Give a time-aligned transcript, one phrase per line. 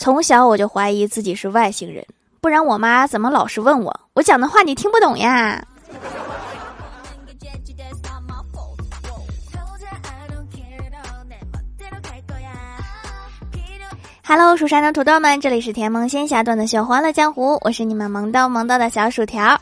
[0.00, 2.02] 从小我就怀疑自己是外星人，
[2.40, 5.62] 不然我妈怎么老是问我，我讲的话你听不懂呀
[14.24, 19.60] ？Hello，蜀山的土豆们，这里是甜萌仙侠段的秀欢乐江湖，我是你们萌刀萌到的小薯条。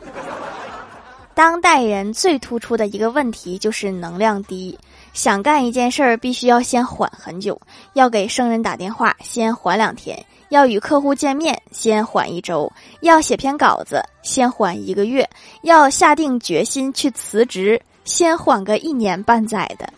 [1.33, 4.77] 当代人最突出的一个问题就是能量低，
[5.13, 7.59] 想干一件事儿必须要先缓很久，
[7.91, 12.71] 要给生人打电话先缓两天，要与客户见面先缓一周，
[13.01, 15.27] 要写篇稿子先缓一个月，
[15.61, 19.91] 要下定决心去辞职先缓个一年半载的。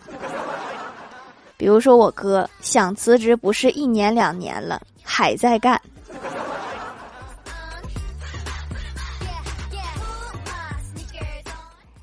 [1.56, 5.80] 比如说，我哥想辞职不是一年两年了，还在干。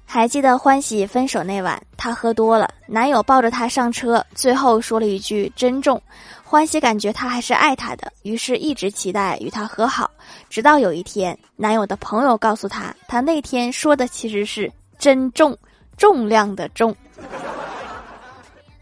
[0.05, 6.01] 还记得欢喜分手那晚，她喝多了，男友抱着她上车，最后说了一句“珍重”。
[6.41, 10.09] 欢喜感觉他还是爱她的，于是一直期待与他和好。
[10.49, 15.55] 直到有一天，男友的朋友告诉她，他那天说的其实是“珍重”，
[15.97, 16.95] 重量的重。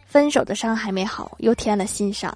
[0.05, 2.31] 分手的伤还没好，又添了新伤。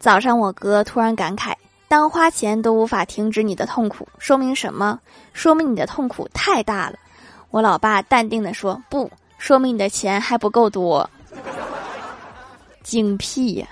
[0.00, 1.54] 早上，我哥突然感慨
[1.92, 4.98] ：“当花钱都无法停止你的痛苦，说明什么？
[5.34, 6.96] 说明你的痛苦太大了。”
[7.52, 11.10] 我老爸淡定地说：“不，说明你的钱还不够多。”
[12.82, 13.68] 精辟呀！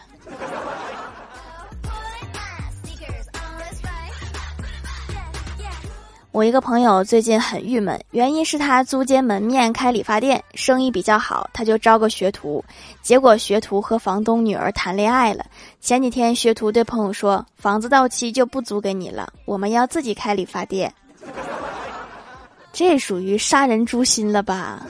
[6.33, 12.65] 我一个朋友最近很郁闷，原因是他租间门面开理发店，生意比较好，他就招个学徒。
[13.03, 15.45] 结果学徒和房东女儿谈恋爱了。
[15.81, 20.93] 前几天学徒对朋友说：“房子到期就不租给你了，我们要自己开理发店。
[22.73, 24.87] ”这属于杀人诛心了吧？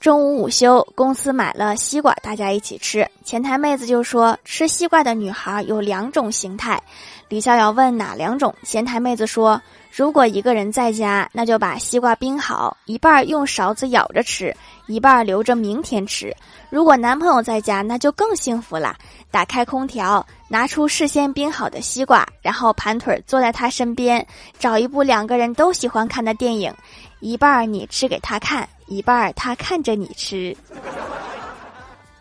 [0.00, 3.06] 中午午休，公司买了西瓜，大家一起吃。
[3.22, 6.82] 前台妹子就说：“吃西瓜的女孩有两种形态。”
[7.28, 9.60] 李逍遥问：“哪两种？”前台妹子说
[9.94, 16.34] ：“如果一个人在家，那就把西瓜冰好，一半用勺子舀着吃，一半留着明天吃。
[16.70, 18.96] 如果男朋友在家，那就更幸福了。
[19.30, 24.26] 打开空调，拿出事先冰好的西瓜，然后盘腿坐在他身边，
[24.58, 26.74] 找一部两个人都喜欢看的电影，
[27.20, 30.54] 一半你吃给他看。”一半儿他看着你吃，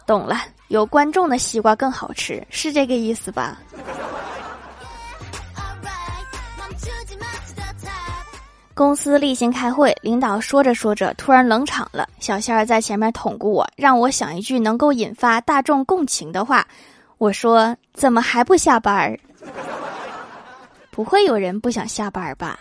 [0.06, 0.40] 懂了。
[0.68, 3.57] 有观众的西瓜更好吃，是这个意思吧？
[8.75, 12.07] 公司例行开会，领导说着说着突然冷场了。
[12.19, 16.66] 小仙儿在前面捅咕我，让我想一句能够引发大众共情的话。
[17.18, 19.19] 我说：“怎么还不下班儿？
[20.91, 22.59] 不会有人不想下班吧？”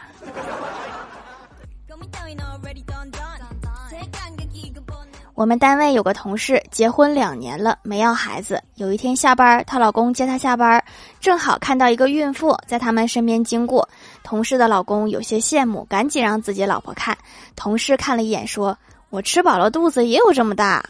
[5.38, 8.60] 我们单位有个同事结婚两年了，没要孩子。
[8.74, 10.82] 有一天下班，她老公接她下班，
[11.20, 13.88] 正好看到一个孕妇在他们身边经过。
[14.24, 17.16] 同事的老公有些羡慕，赶紧让自己老婆看。
[17.54, 18.76] 同事看了一眼，说
[19.10, 20.84] ：“我吃饱了肚子也有这么大。”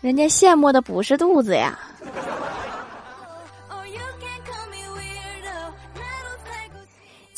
[0.00, 1.76] 人家羡慕的不是肚子呀。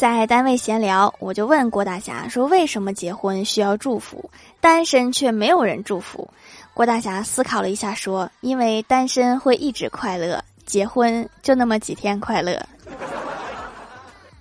[0.03, 4.29] 在单位闲聊，我就问郭大侠说：“为什么结婚需要祝福，
[4.61, 6.29] 单身却没有人祝福？”
[6.75, 12.61] 郭大侠思考了一下说：“因为单身会一直快乐，结婚就那么几天快乐。”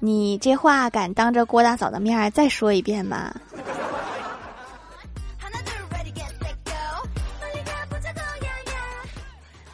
[0.02, 3.32] 你这话敢当着郭大嫂的面再说一遍吗？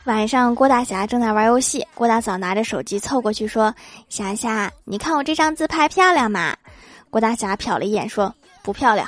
[0.08, 3.76] 晚上，郭大侠正在玩游戏，郭大嫂拿着手机凑过去说
[4.08, 6.56] ：“霞霞，你看我这张自拍漂亮吗？”
[7.12, 9.06] 郭大侠瞟了一眼说：“不漂亮。”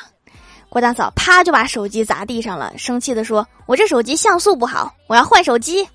[0.68, 5.88] 郭大嫂啪就把手机砸地上了，生气的说：“我这手机像素不好，我要换手机。”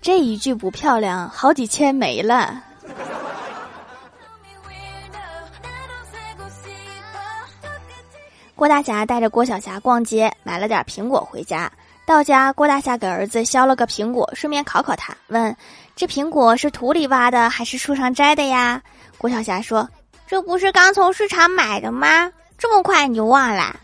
[0.00, 2.62] 这一句不漂亮，好几千没了。
[8.54, 11.70] 郭大侠带着郭小霞逛街，买了点苹果回家。
[12.08, 15.54] 到家，郭大侠给儿子削了个苹果，顺便考考他，问
[15.94, 18.80] ：“这苹果是土里挖的还是树上摘的呀？”
[19.18, 19.86] 郭小霞说
[20.26, 22.32] ：“这不是刚从市场买的吗？
[22.56, 23.78] 这么快你就忘了？”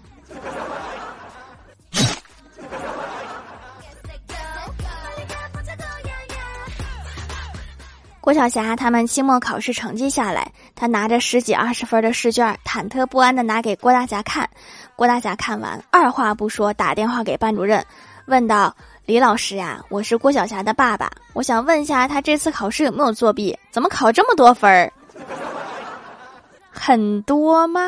[8.22, 14.48] 郭晓霞他们期末考试成绩下来，他拿着十几二十分的试卷，忐忑不安的拿给郭大侠看。
[14.96, 17.84] 郭大侠看完，二话不说，打电话给班主任。
[18.26, 18.74] 问道
[19.04, 23.58] ：“李老师呀，我是郭晓霞的爸爸，我想问一下，他这次考试有没有作弊？
[23.70, 24.92] 怎么考这么多分儿？”
[26.72, 27.82] 很多吗？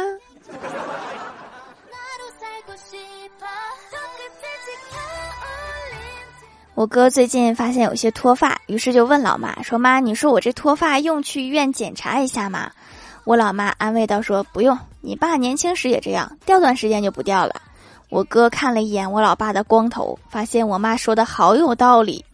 [6.75, 12.71] 我哥最近发现有些脱发，于是就问老妈说：“妈，你说我这脱发用去医院检查一下吗？”
[13.25, 17.55] 我老妈安慰道：“说不用，你爸年轻时也这样，掉段时间就不掉了。”
[18.09, 22.25] 我哥看了一眼我老爸的光头，发现我妈说的好有道理，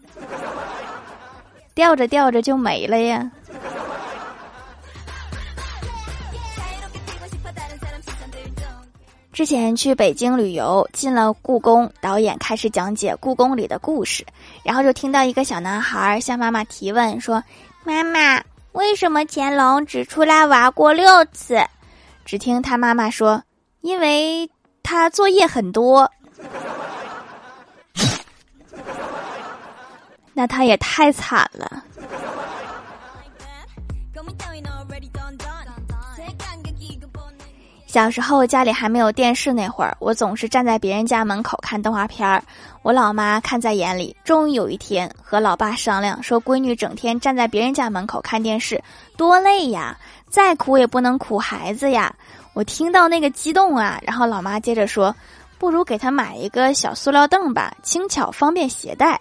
[1.75, 3.31] 吊着吊着就没了呀。
[9.33, 14.25] 之前去北京旅游，进了故宫，导演开始讲解故宫里的故事，
[14.63, 17.43] 然后就听到一个小男孩向妈妈提问说
[17.83, 18.43] ：“妈妈，
[18.73, 21.59] 为什么乾隆只出来玩过六次？”
[22.27, 23.43] 只听他妈妈说
[23.81, 24.49] ：“因为
[24.83, 26.11] 他作业很多。
[30.35, 31.83] ”那他也太惨了。
[37.87, 42.43] 小时候家里还没有电视那会儿，我总是站在别人家门口看动画片儿。
[42.81, 48.83] 我老妈看在眼里，终于有一天和老爸商量说：“闺女整天站在别人家门口看电视，
[49.15, 49.95] 多累呀！
[50.31, 52.15] 再苦也不能苦孩子呀！”
[52.55, 55.15] 我听到那个激动啊，然后老妈接着说
[55.59, 59.21] ：“不如给他买一个小塑料凳吧，轻巧方便携带。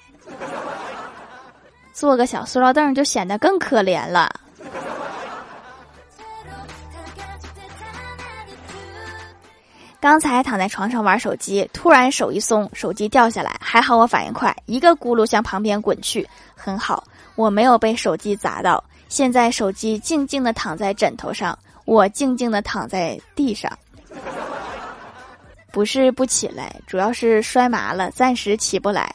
[1.93, 4.29] 做个小塑料凳就显得更可怜了。”
[10.01, 13.55] 刚才躺在床上玩手机，突然手一松，手机掉下来。
[13.61, 17.03] 还好我反应快，一个轱辘向旁边滚去，很好，
[17.35, 18.83] 我没有被手机砸到。
[19.09, 21.55] 现在手机静静的躺在枕头上，
[21.91, 23.69] 我静静地躺在地上，
[25.73, 29.13] 不是不起来，主要是摔麻了，暂时起不来。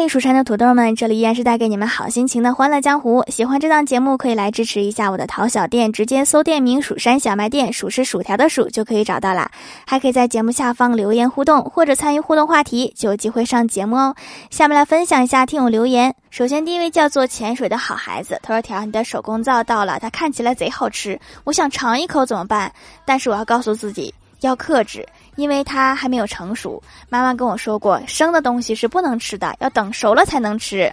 [0.00, 3.22] 嗨，蜀山的土豆们，这里依然是带给你们好心情的欢乐江湖。
[3.28, 9.50] 喜欢这档节目，可以来支持一下我的淘小店，直接搜店名“蜀山小卖店”，数是薯条的数就可以找到啦。
[9.86, 14.14] 还可以在节目下方留言互动，或者参与互动话题，就有机会上节目哦。
[14.48, 16.14] 下面来分享一下听友留言。
[16.30, 22.72] 首先，第一位叫做潜水的好孩子，他说：“条，你的手工皂到了，它看起来贼好吃，我想尝一口怎么办？
[23.04, 25.06] 但是我要告诉自己要克制。”
[25.40, 30.92] 因为它还没有成熟，妈妈跟我说过，生的东西是不能吃的，要等熟了才能吃。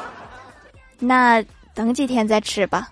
[1.00, 1.42] 那
[1.72, 2.88] 等几天再吃吧。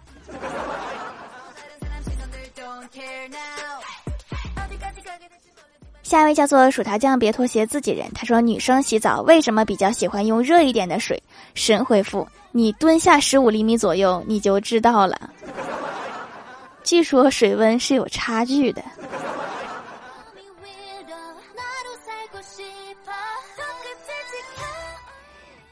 [6.03, 8.11] 下一位叫做薯条酱，别拖鞋，自己人。
[8.15, 11.23] 他说，女生洗澡为什么比较喜欢用热一点的水？
[11.55, 15.29] 神回复：你蹲下十五厘米左右，你就知道了。
[16.83, 18.83] 据说水温是有差距的。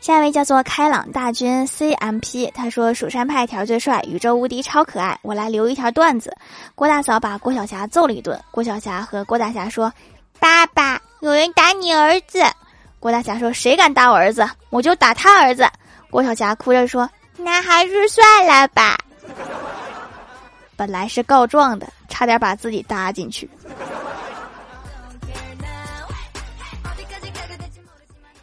[0.03, 5.17] 下一位叫做开朗大军 CMP，他说蜀山派条最帅，宇宙无敌超可爱。
[5.23, 6.37] 我来留一条段子：
[6.75, 9.93] 郭大嫂把郭晓霞揍了一顿，郭晓霞和郭大侠说
[10.41, 12.43] ：“爸爸，有人打你儿子。”
[12.99, 15.65] 郭大侠说：“谁敢打我儿子，我就打他儿子。”
[16.11, 17.09] 郭晓霞哭着说
[17.39, 18.99] ：“那还是算了吧。”
[20.75, 23.49] 本来是告状的，差点把自己搭进去。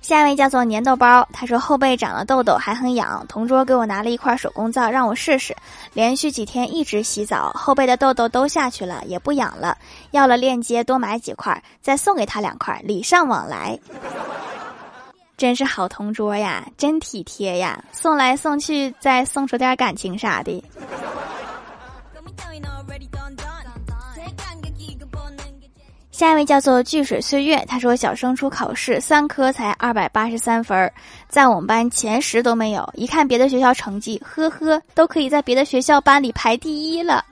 [0.09, 5.55] 下一位叫做粘豆包，他说后背长了痘痘还很痒，同桌给我拿了一块手工皂让我试试，
[5.93, 9.77] 连续几天一直洗澡，后背的痘痘都下去了，也不痒了。
[10.10, 13.77] 要了链接，多买几块，再送给他两块，礼尚往来。
[15.38, 20.63] 真是好同桌呀，真体贴呀，送来送去再送出点感情啥的。
[26.19, 30.91] 下一位叫做聚水岁月，他说小升初考试三科才二百八十三分，
[31.29, 32.85] 在我们班前十都没有。
[32.93, 37.23] 一看别的学校成绩，呵呵，都可以在别的学校班里排第一了。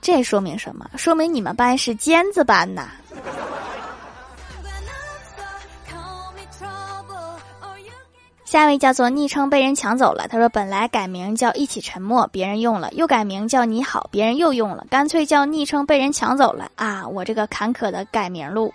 [0.00, 0.88] 这说明什么？
[0.96, 2.86] 说明你们班是尖子班呐。
[8.48, 10.26] 下一位叫做昵称被人抢走了。
[10.26, 14.86] 他说：“本来改名叫一起沉默，别人用了；又改名叫你好，别人又用了。
[14.88, 17.06] 干脆叫昵称被人抢走了啊！
[17.06, 18.72] 我这个坎坷的改名路，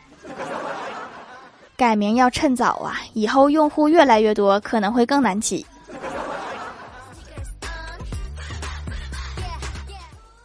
[1.76, 3.02] 改名要趁早啊！
[3.14, 5.66] 以后用户越来越多，可能会更难起。”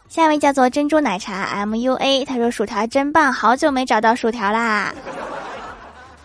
[0.09, 2.25] 下一位叫做珍珠奶茶 MUA。
[2.25, 4.95] 他说：“薯条真棒，好久没找到薯条啦！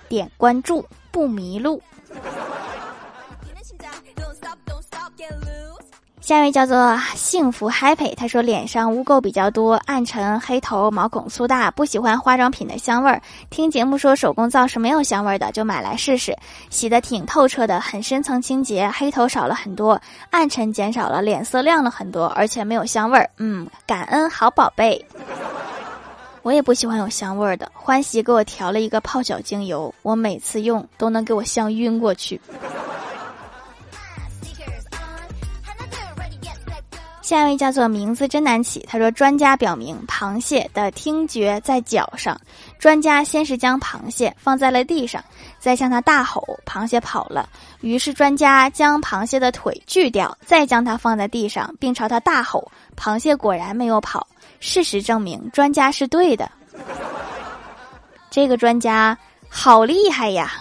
[0.07, 1.81] 点关注不迷路。”
[6.23, 13.21] 下一位叫做幸福 happy，他说脸上污垢比较多，暗沉、黑头、毛孔粗大，不喜欢化妆品的香味儿。
[13.49, 16.33] 听节目说手工皂是没有香味儿的，就买来试试。
[16.69, 19.99] 洗的挺透彻的，很深层清洁，黑头少了很多，
[20.29, 23.29] 暗沉减少了，脸色亮了很多，而且没有香味儿。
[23.35, 25.05] 嗯，感恩好宝贝。
[26.41, 27.69] 我也不喜欢有香味儿的。
[27.73, 32.39] 欢喜给我调了一个泡脚精油，我每次用都能给我香晕过去。
[37.23, 42.37] 下一位叫做名字真难起，他说：“专家表明，螃蟹的听觉在脚上。
[42.77, 45.23] 专家先是将螃蟹放在了地上，
[45.57, 47.47] 再向它大吼，螃蟹跑了。
[47.79, 54.27] 于是专家将螃蟹的腿锯掉，再将它放在地上，并朝它大吼，螃蟹果然没有跑。
[54.59, 56.51] 事实证明，专家是对的。
[58.29, 60.51] 这个专家好厉害呀！”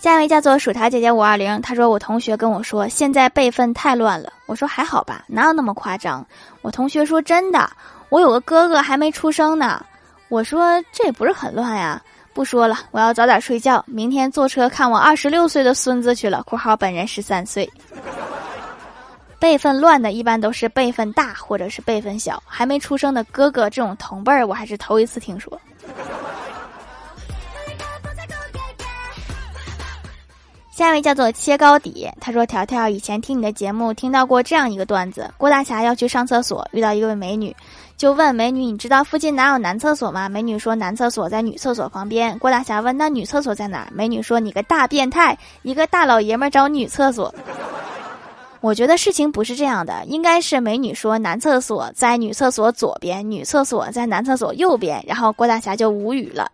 [0.00, 6.26] 下一位叫做薯条姐姐五二零，她说我同学跟我说现在辈分太乱了，我说还好吧，哪有那么夸张？
[6.62, 7.70] 我同学说真的，
[8.08, 9.84] 我有个哥哥还没出生呢，
[10.30, 12.02] 我说这也不是很乱呀。
[12.32, 16.42] 不说了，我要早点睡觉，明天坐车看我二十六岁的孙子去了。
[16.44, 17.70] 括号本人十三岁。
[19.38, 25.60] 辈分乱的一般都是辈分大或者是辈分小，还没出生的哥哥这种同辈儿，我还是头一次听说。
[30.80, 37.54] 下一位叫做切糕底，他说：“条条以前听你的节目听到过这样一个段子，郭大侠要去上厕所，遇到一位美女，
[37.98, 40.26] 就问美女：你知道附近哪有男厕所吗？
[40.26, 42.38] 美女说男厕所在女厕所旁边。
[42.38, 43.86] 郭大侠问：那女厕所在哪？
[43.92, 47.34] 美女说：你个大变态，一个大老爷们找女厕所。
[48.62, 56.50] 我觉得事情不是这样的，应该是美女说男厕所在女厕所左边，女厕所在男厕所右边，然后郭大侠就无语了。”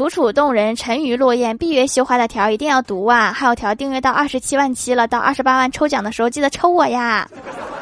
[0.00, 3.32] 楚楚动人，沉鱼落雁，闭月羞花的条一定要读啊！
[3.34, 7.28] 还有条订阅到二十七万七了，到二十八万抽奖的时候记得抽我呀！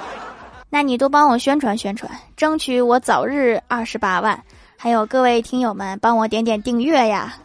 [0.69, 4.37] 那你多帮我宣传宣传，争取我早日二十八万。
[4.77, 7.37] 还有各位听友们，帮我点点订阅呀！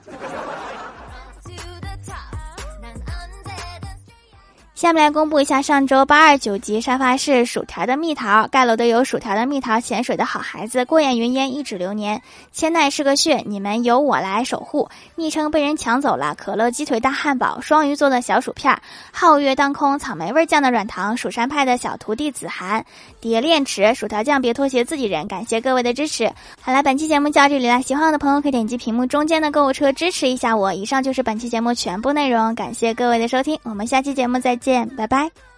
[4.84, 12.22] 下面来公布一下上周八二九集沙发是薯条的蜜桃盖楼的有薯条的蜜桃潜水的好孩子过眼云烟一指流年。
[12.52, 14.90] 千奈是个穴你们由我来守护。
[15.16, 18.78] 昵称被人抢走了可乐鸡腿大汉堡双鱼座的小薯片。
[19.13, 22.86] 皓月当空草莓味酱的软糖蜀山派的小徒弟子涵。
[23.22, 26.30] 蝶恋池薯条酱别拖鞋自己人感谢各位的支持。
[26.60, 30.74] 好了本期节目就到这里了喜欢我的朋友可以点击屏幕中间的购物车支持一下我。
[30.74, 34.73] 以上就是本期节目全部内容感谢各位的收听我们下期节目再见。
[34.74, 34.89] 见。
[34.96, 35.52] 拜拜。